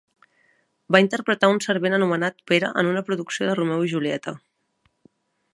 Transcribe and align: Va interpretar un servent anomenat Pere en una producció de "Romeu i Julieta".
Va 0.95 1.01
interpretar 1.03 1.49
un 1.55 1.61
servent 1.67 1.97
anomenat 1.99 2.41
Pere 2.53 2.73
en 2.83 2.91
una 2.95 3.07
producció 3.11 3.51
de 3.51 3.55
"Romeu 3.63 3.89
i 3.91 3.93
Julieta". 3.93 4.39